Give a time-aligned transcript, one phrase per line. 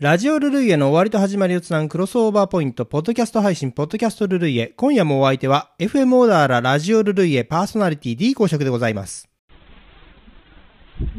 [0.00, 4.66] ラジオルルイエの終わりと始まりをつなぐクロスオーバーポイント、ポッドキャスト配信、ポッドキャストルルイエ。
[4.76, 9.28] 今夜もお相手は、FM オーダーララジオルルイエパーソナリティ D 公爵でございます。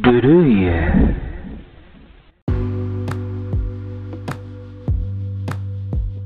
[0.02, 0.92] ルルイエ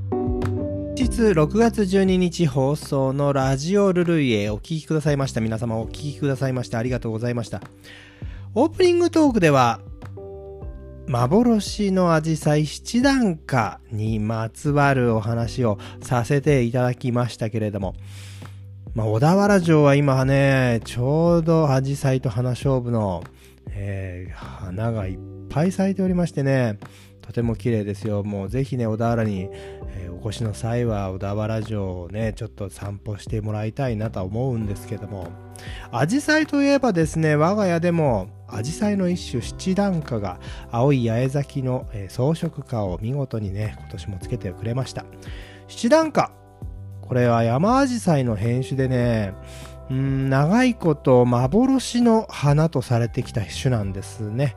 [0.10, 5.42] 本日6月12日放送のラジオルルイエお聞きくださいました。
[5.42, 7.62] 皆様お聞きくださいましてありがとうございました。
[8.56, 9.82] オープニングトークでは、
[11.10, 17.96] 幻のアジサイ七段花にまつわるお話をさせていただきましたけれども、
[18.94, 23.24] まあ、小田原城は今ね、ちょうどアジサイと花勝負の、
[23.72, 26.78] えー花がいっぱい咲いておりましてね、
[27.30, 28.24] とても綺麗ですよ。
[28.24, 35.30] もうぜひね、小田原に、えーお越しの際は小田原城をね、ちょっと散歩してもらいたいなとは思うんですけども、
[35.92, 40.40] アジサイといえばですね、我が家でもアジサイの一種七段花が
[40.72, 45.06] 青い八重咲きの、えー装飾花を見事にね、今年もつけてくれました。
[45.68, 46.32] 七段花
[47.02, 49.36] これは山アジサイの変種でね、
[49.92, 54.56] うん長いこと幻の花とされてきた種なんですね。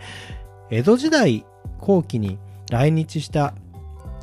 [0.70, 1.44] 江戸時代
[1.78, 2.38] 後期に
[2.70, 3.54] 来日した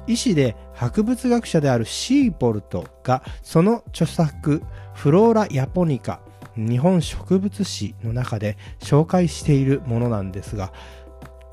[0.07, 4.63] 医師で博物学者であるシーボルトがその著作
[4.95, 6.21] フローラ・ヤポニカ
[6.55, 10.73] 日本植物誌の中で紹介しているものなんですが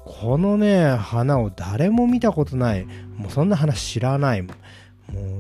[0.05, 4.53] このね花を誰も見たことないもうそんな話知らないも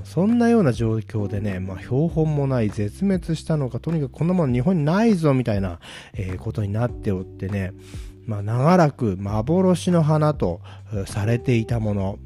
[0.02, 5.80] うそんなような状況でね、まあ、標本もない絶滅したのかとにかくこんなもの日本にないぞみたいな、
[6.14, 7.72] えーことになっておってね、
[8.26, 10.60] まあ、長らく幻の花と
[11.06, 12.18] されていたもの。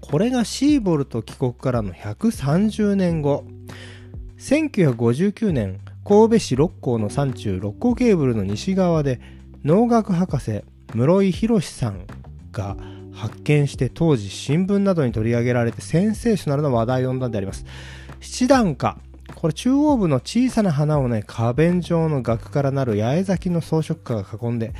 [0.00, 3.44] これがシーボルト帰国からの130年後。
[4.38, 9.20] 1959年神戸市六甲の山中六甲ケーブルの西側で
[9.64, 10.62] 農学博士
[10.94, 12.06] 室井博さん
[12.52, 12.76] が
[13.12, 17.64] 発見して当時新聞などに取り上げられてセンセーショナルな話題を呼んだんであります。
[18.20, 18.98] 七段花
[19.36, 24.72] これ中央部の小さな花をね花弁状の額からなる八重咲きの装飾花が囲んで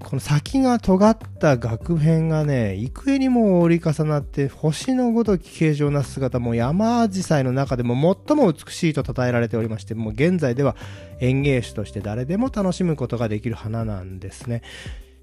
[0.00, 7.94] この先が尖った額片がね幾重にも折り重なって星のごとき形状な姿も山アジサイの中でも
[8.26, 10.76] 最も美しいと称えられておりましてもう現在では
[11.20, 14.62] 園芸種として誰でも楽しむことができる花なんですね。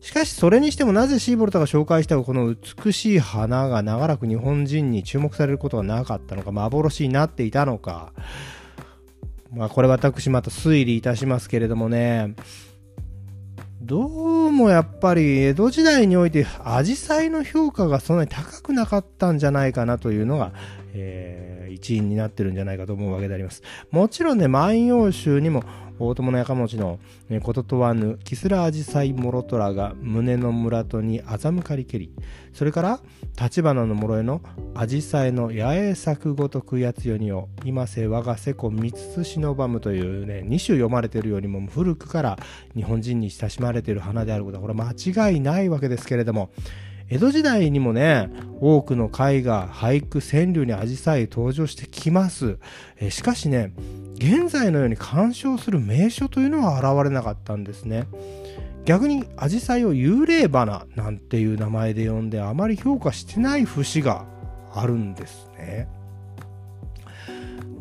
[0.01, 2.53] しかしそれにしてもなぜシーボルトが紹介したこの
[2.83, 8.11] 美しい花が長らく日本人に注目されることがなかったのか幻になっていたのか。
[9.51, 12.35] まあこれ私また推理いたしますけれどもね。
[13.81, 20.53] どうもやっぱり江戸時代においてアジサイの評価がそんなに高くなかったんじゃないかなというのが、
[20.95, 23.61] えー一因になってるんじゃないかと思うわけであります。
[23.91, 25.63] もちろんね、万葉集にも
[25.99, 32.11] 大友のやかもちの、ね、こととわぬ、キスラアジサイモロトラが胸の村とにあざむかりけり、
[32.53, 32.99] それから、
[33.39, 34.41] 立花の諸江の
[34.73, 42.39] アジサイの八重作ごとくやつよにを、今せ我がせこ三つ忍ばむというね、2種読まれてるよりも古くから
[42.75, 46.51] 日本人に親しまれている花であることは、これ間違いないわけですけれども、
[47.07, 48.29] 江戸時代にもね、
[48.59, 52.57] 多くの絵画、俳句、川柳にアジサイ登場してきます。
[52.99, 53.73] えしかしね、
[54.15, 58.07] 現在のように鑑賞する名所というのは現れなかったんですね。
[58.85, 64.25] 逆にアジサイを幽霊花なんていう名前で呼んであまり評価してない節が
[64.73, 65.87] あるんですね。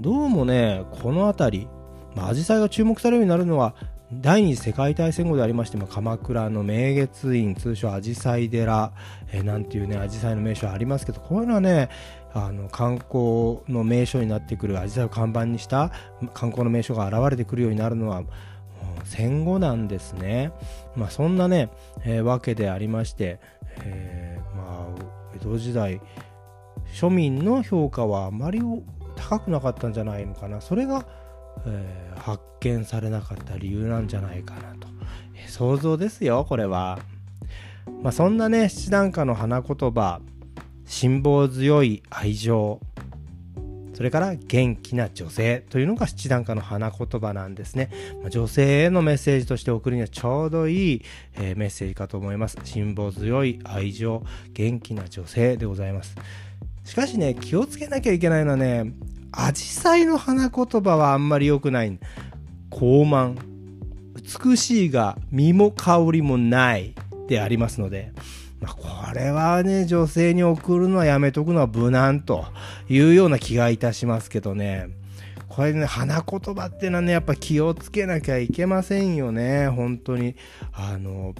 [0.00, 1.68] どうもね、この辺り、
[2.14, 3.74] まあ、アジサイが注目されるようになるのは
[4.12, 8.92] 第二次世界大戦後でありまして、まあ、鎌倉の明月院通称アジサイ寺、
[9.32, 11.88] えーなんていうねアジサイの名所ありますけどこういうのはね
[12.34, 15.90] あの観光の名所になってくるアジサイを看板にした
[16.34, 18.24] 観光の名所が現れてくるようになるのは
[19.04, 20.52] 戦後なんですね。
[20.96, 21.70] まあ、そんなね、
[22.04, 23.40] えーわけでありまして、
[23.82, 25.04] えーまあ、
[25.36, 26.00] 江戸時代
[26.92, 28.60] 庶民の評価はあまり
[29.16, 31.06] 高くなかったんじゃないのかなそれが、
[31.66, 34.88] えー発見されなかった理由なんじゃないかなと、
[35.48, 36.98] 想像ですよこれは、
[38.02, 40.20] まあ、そんなね七段花の花言葉
[40.86, 42.80] 辛抱強い愛情
[43.94, 47.90] それから元気な女性というのが七段花の花言葉なんですね。
[48.28, 51.02] 女性へのメッセージとして送るにはちょうどいい、
[51.38, 52.58] メッセージかと思います。
[52.64, 56.16] 辛抱強い愛情、元気な女性でございます。
[56.84, 58.92] しかしね、気をつけなきゃいけないのはね、
[59.30, 61.96] アジサイの花言葉はあんまり良くない。
[62.74, 63.38] 高慢、
[64.42, 66.94] 美しいが身も香りもない。
[67.26, 68.12] でありますので、
[68.60, 72.44] まあ、これはね、女性に送るのはやめとくのは無難と
[72.88, 74.88] いうような気がいたしますけどね。
[75.48, 80.34] これね、花言葉ってのはね、やっぱ気をつけなきゃいけませんよね、本当に。
[80.72, 81.34] あの、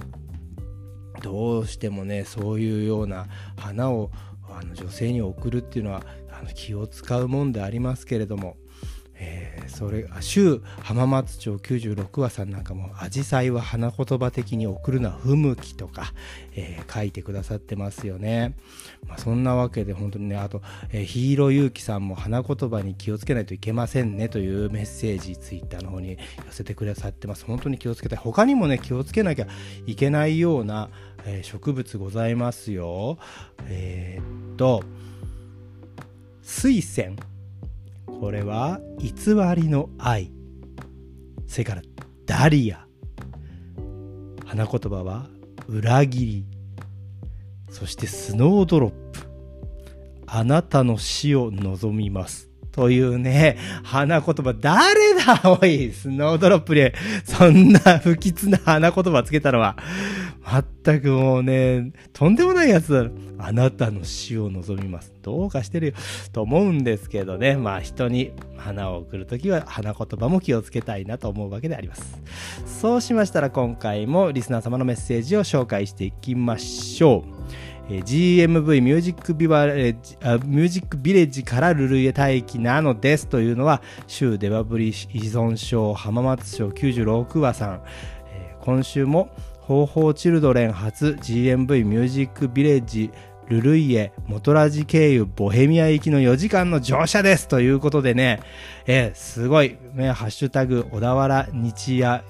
[1.21, 3.27] どうしてもねそういうような
[3.57, 4.11] 花を
[4.49, 8.57] あの女性に送るっていうのはあの気を使うもんでありますけれども。
[9.17, 16.13] えー、それ週浜松町96話さんなんかも「アジサイは花言葉的に送るのは不向き」とか、
[16.55, 18.55] えー、書いてくださってますよね、
[19.07, 26.17] まあ、そんなわけで本当にねあと、えー、ヒーローゆうきさんも花言葉に気をつけないといけませんねというメッセージツイッターの方に寄
[26.51, 27.45] せてくださってます。
[27.45, 29.47] 本当に気をつけたい他にもね気をつけなきゃ
[29.85, 30.89] いけないような、
[31.25, 33.17] え植物ございますよ。
[33.67, 34.19] え
[34.53, 34.83] っと
[36.41, 37.15] 水仙
[38.05, 40.31] これは偽りの愛。
[41.47, 41.81] それから
[42.25, 42.85] ダリア。
[44.45, 45.27] 花言葉は
[45.67, 46.45] 裏切り。
[47.69, 49.19] そしてスノードロップ。
[50.27, 52.49] あなたの死を望みます。
[52.71, 55.59] というね、花言葉、誰だ？
[55.61, 56.93] おいスノードロップで、
[57.23, 59.77] そんな不吉な花言葉つけたのは、
[60.45, 63.09] 全くもうね、とんでもないやつだ。
[63.39, 65.11] あなたの死を望みます。
[65.23, 65.93] どうかしてるよ。
[66.33, 67.57] と思うんですけどね。
[67.57, 72.21] まあ人に花を送るときは花言葉も気をつけたいなと思うわけであります。
[72.65, 77.23] そうしましたら今回もリスナー様のメッセージを紹介していきましょ
[77.89, 77.93] う。
[77.93, 87.81] GMV ミュージックビバレッジミュージックビレッジからルルイエ大気なのですというのは州デバブリ依存症浜松町96話さん、
[88.61, 89.29] 今週も
[89.65, 93.09] 方法チルドレン初 GMV ミュージックビレッジ
[93.49, 98.41] ルルイエ、モトラジ経由ボヘミア行きの4時間の乗車ですということでね、
[98.85, 102.23] えー、すごい、ね、ハッシュタグ、小田原日夜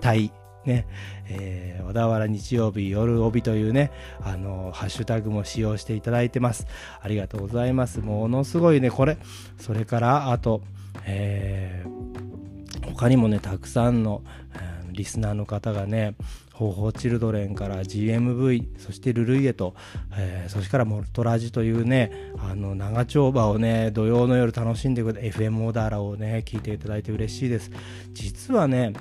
[0.00, 0.32] 隊、
[0.64, 0.86] ね、
[1.28, 6.68] えー、小田原日曜日夜帯というね、あのハッシュタグも使用していただいてます。
[7.00, 8.00] ありがとうございます。
[8.00, 9.18] ものすごいね、これ、
[9.58, 10.62] それから、あと、
[11.06, 14.22] えー、他にもね、たくさんの、
[14.54, 16.14] えー、リスナーの方がね、
[16.62, 19.74] 方法チルドレンから GMV そしてルルイエと、
[20.16, 27.70] えー、そしてからモルトラジというねあの長丁場をね土曜の夜楽しんでくれ FM オーダーラをね聞いていただいて嬉しいです。
[28.12, 28.92] 実はね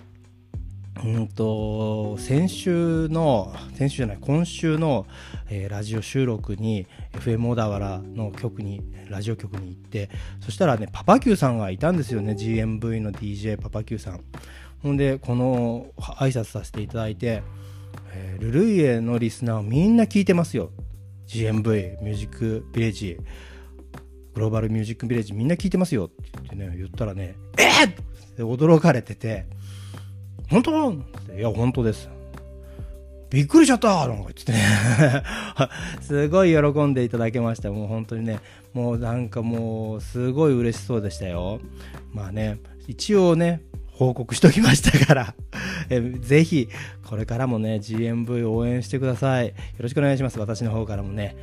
[1.04, 5.08] うんと先週の先週じゃない今週の、
[5.50, 10.10] えー、ラジオ収録に FM 小田原の局にラジオ局に行って
[10.42, 14.22] そしたらねパパ Q さんがいたんですよね GMV の DJ パパ Q さん。
[14.84, 17.44] ほんでこの挨拶させていただいて、
[18.14, 20.72] えー、ルルイエのリスナーみんな聞いてますよ
[21.28, 23.18] GMV ミュージックビレッジ
[24.34, 27.92] グローバルミュージックビレッジみんな聞いてますよって言ってね言ったらねえっ、っ
[28.36, 29.46] て驚かれてて
[30.52, 30.90] 本当？
[30.90, 30.94] っ
[31.28, 32.10] ていや、本当です。
[33.30, 35.24] びっくりしちゃったなんか言ってね
[36.02, 37.72] すごい喜んでいただけました。
[37.72, 38.40] もう本当にね、
[38.74, 41.62] もうなんかもう、すごい嬉しそうでしたよ。
[42.12, 45.36] まあね、一応ね、報告しときましたから
[45.90, 46.70] えぜひ、
[47.04, 49.48] これからもね、GMV 応援してください。
[49.48, 50.40] よろしくお願いします。
[50.40, 51.36] 私の方からもね。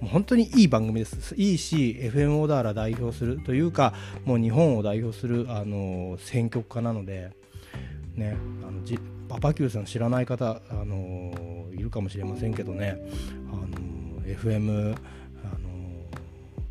[0.00, 1.34] もう本当にいい番組です。
[1.36, 3.94] いいし、FM オーダーラ代表するというか、
[4.24, 7.30] もう日本を代表する、あの選曲家なので、
[8.14, 8.36] ね
[8.66, 12.96] あのじパパキューさん知らない方、あのー、いるかもしれませんけどね、
[13.52, 14.96] あのー、FM、
[15.44, 15.68] あの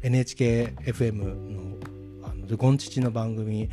[0.02, 1.78] ー、NHKFM の
[2.24, 3.70] あのゴンチチの番組、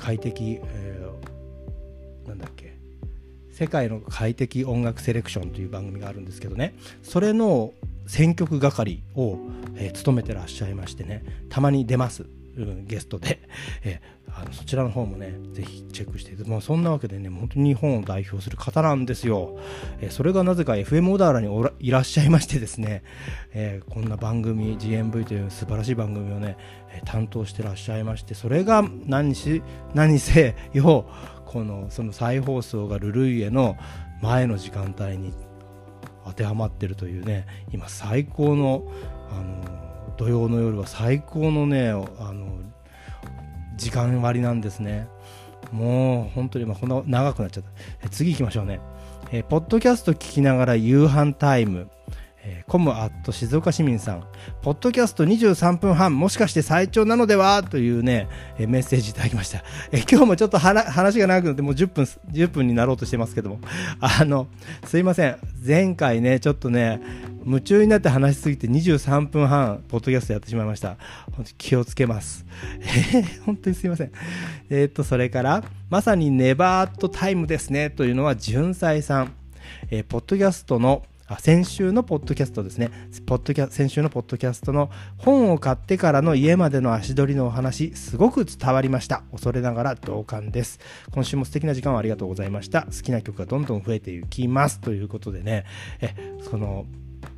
[0.00, 2.78] 快適、えー、なんだっけ？
[3.52, 6.74] 世界の快適音楽セレクションという番組があるんですけどね。
[7.02, 7.74] それの
[8.06, 9.38] 選曲係を、
[9.76, 11.22] えー、務めてらっしゃいましてね。
[11.50, 12.26] たまに出ます。
[12.56, 13.40] うん、ゲストで、
[13.84, 19.58] え、あのそちらの方もね、ぜひチェックしてまあ、そんなわけでね、本当に日本を代表する方なんですよ。
[20.00, 21.48] え、それがなぜか FM 小田原に
[21.80, 23.02] いらっしゃいましてですね、
[23.52, 26.56] えー、こんな番組、GMV という素晴らしい番組をね、
[26.92, 29.62] え担当してらっしゃいまして、それが何し、
[29.94, 31.06] 何せよ、
[31.46, 33.76] この、その再放送がルルイエの
[34.22, 35.32] 前の時間帯に
[36.24, 38.84] 当てはまってるというね、今最高の、
[39.30, 39.89] あの
[40.20, 42.58] 土曜の夜は最高のねあの
[43.76, 45.08] 時間割なんですね。
[45.72, 47.70] もう本当にまあこんな長くなっちゃった。
[48.04, 48.80] え次行きましょうね。
[49.32, 51.88] えポッドキャスト聞きながら夕飯タイム。
[52.42, 54.24] え、コムアット静岡市民さん、
[54.62, 57.62] ポッドキャスト23分半、もしかして最長なのでは？
[57.62, 58.28] というね、
[58.58, 59.62] えー、メッセージいただきました。
[59.92, 63.60] えー、今日もちょっと話が長くなってもう10分、10分になろうとしてますけども、
[64.00, 64.48] あの、
[64.84, 65.36] すいません。
[65.66, 67.00] 前回ね、ちょっとね、
[67.44, 70.96] 夢中になって話しすぎて23分半、ポッドキャストやってしまいました。
[71.32, 72.46] 本当気をつけます。
[72.80, 74.12] えー、本当にすいません。
[74.70, 79.32] えっと、それから、まさにネバートタイムですね、というのは、純才さん。
[79.90, 82.90] えー、ポッドキャストのあ先週のポッドキャストですね。
[83.24, 89.22] ポッドキャ先週のポッドキャストの本を買ってからの家までの足取りのお話すごく伝わりました。
[89.30, 90.80] 恐れながら同感です。
[91.12, 92.82] 今週も素敵な時間をありがとうございました。
[92.82, 94.80] 好きな曲がどんどん増えていきます。
[94.80, 95.66] ということでね。
[96.00, 96.16] え
[96.50, 96.86] その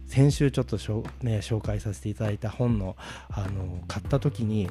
[0.07, 2.97] 先週ちょっとしょ、ね、紹介させていただいた本の
[3.29, 4.71] あの買った時に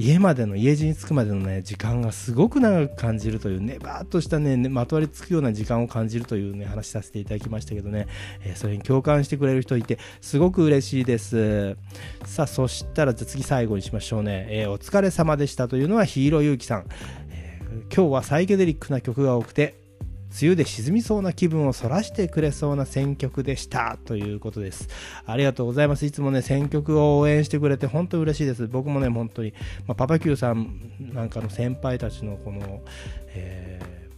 [0.00, 8.06] 家までの家路に着くまでのね時間がすごく長く感じるというねばーっとしたねまとわりつくような時間を感じるというね話させていただきましたけどね、
[8.44, 11.76] えー、それに共感してくれる人いてすごく嬉しいです。
[12.24, 16.86] さあそしたらじゃ次最後にしましょうね、えー、お疲れ様でしたというのはヒーローゆうきさん、
[17.30, 19.87] えー、今日はサイケデリックな曲が多くて
[20.30, 24.88] 梅雨で沈みそうな気分をそらしてくれそうな選曲でしたということです。
[25.26, 26.04] ありがとうございます。
[26.06, 28.66] いつもね、選曲を応援してくれて本当嬉しいです。
[28.66, 29.54] 僕もね、本当に、
[29.86, 32.82] まあ、パパ Q さんなんかの先輩たちのこの、
[33.34, 34.08] え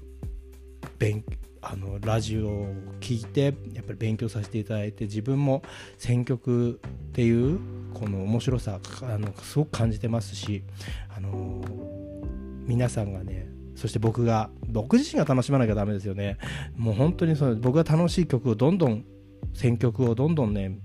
[0.82, 1.24] ー、勉
[1.62, 5.62] あのラジオを聴いてやっぱり勉強させていただいて自分も
[5.98, 7.60] 選曲っていう
[7.92, 10.62] この面白さあのすごく感じてますし
[11.14, 11.62] あの
[12.66, 16.36] 皆さんがねそして僕が僕自身が楽しまなきゃダメですよね。
[16.76, 19.06] もう本当にその僕が楽しい曲をどんどん
[19.54, 20.78] 選曲をどんどんね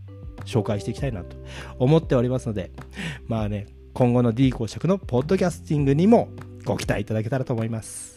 [0.45, 1.35] 紹介していきたいなと
[1.77, 2.71] 思っておりますので
[3.27, 6.29] まあね今後の D 公爵のポッドキャスティングにも
[6.63, 8.15] ご期待いただけたらと思います。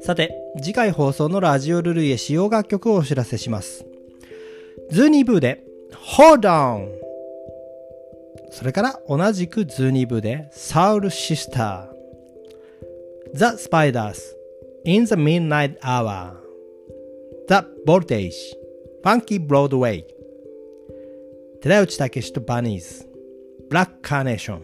[0.00, 0.30] さて
[0.62, 3.87] 次回放送のラジオルルイへ使用楽曲をお知らせします。
[4.90, 5.62] ズーニーブーで
[6.16, 6.88] Hold On
[8.50, 11.88] それから同じくズーニーブーで Soul Sister
[13.34, 14.18] The Spiders
[14.84, 16.36] In the Midnight Hour
[17.48, 18.32] The Voltage
[19.04, 20.04] Funky Broadway
[21.60, 23.06] 寺内武とバニーズ
[23.68, 24.62] ブラックカーネーション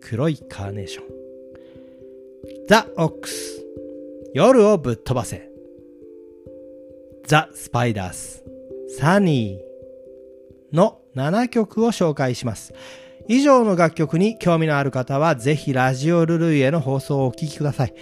[0.00, 1.04] 黒いカーネーション
[2.66, 3.62] The Ox
[4.34, 5.48] 夜をぶっ飛ばせ
[7.28, 8.49] The Spiders
[8.98, 12.74] サニーの7曲を紹介します。
[13.28, 17.94] 以上の楽曲に興味のある方は、ぜひラジオルルイへの放送をお聴きください。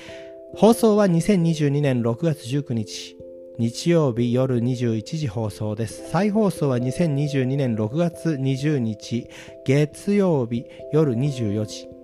[0.55, 3.17] 放送は2022年6月19日、
[3.59, 6.09] 日曜日夜21時放送です。
[6.11, 9.29] 再放送は2022年6月20日、
[9.67, 11.98] 月曜日夜24時。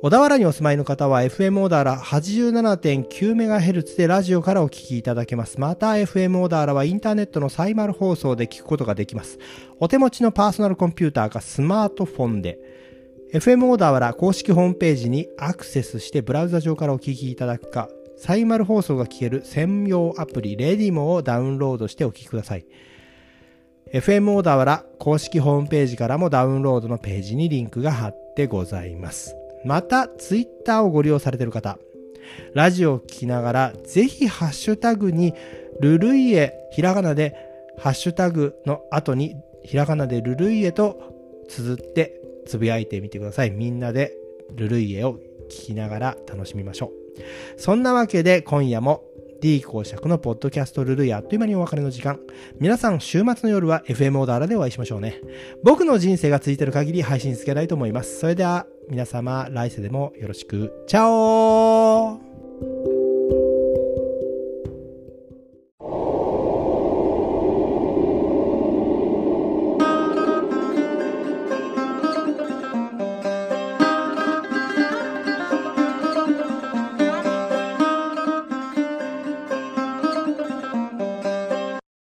[0.00, 5.58] 小田原にお住まいの方は FM オーダーラ 87.9MHz でラジオからお聞きいただけます。
[5.58, 9.40] また FM オーダーラはインターネットのサイマル放送で聞くことができます。
[9.80, 12.60] お手持ちのパーソナルコンピューターかスマートフォンで
[13.34, 22.64] FM オーダーラ公式ホームページにアクセスしてブラウザ上からお聞きいただくか、サイマル放送が聞ける専用アプリレディモをダウンロードしてお聞きください。
[23.92, 29.34] FM オーダーラ公式ホームページからもダウンロードのページにリンクが貼ってございます。
[29.64, 31.78] また、ツイッターをご利用されている方、
[32.54, 35.34] ラジオを聞きながら、ぜひハッシュタグに、
[35.80, 37.34] ルルイエ、ひらがなで、
[37.78, 40.98] ハッシュタグの後に、ひらがなでルルイエと
[41.48, 43.50] 綴ってつぶやいてみてください。
[43.50, 44.16] みんなで
[44.54, 45.18] ルルイエを
[45.50, 46.92] 聞きながら楽しみましょ
[47.56, 47.60] う。
[47.60, 49.04] そんなわけで今夜も
[49.40, 52.18] D 公爵のポッドキャストルルイあっという間にお別れの時間。
[52.58, 55.20] 皆さん週末の夜は FM オーダーラでお会いしましょうね。
[55.62, 58.18] 僕の人生が続いてる限り配信つけたいと思います。
[58.18, 60.84] それでは皆様来世でもよろしく。
[60.86, 62.97] チャオ